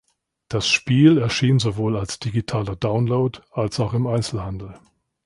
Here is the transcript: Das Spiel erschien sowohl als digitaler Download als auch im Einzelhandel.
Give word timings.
Das 0.47 0.67
Spiel 0.67 1.19
erschien 1.19 1.59
sowohl 1.59 1.95
als 1.95 2.17
digitaler 2.17 2.75
Download 2.75 3.37
als 3.51 3.79
auch 3.79 3.93
im 3.93 4.07
Einzelhandel. 4.07 4.73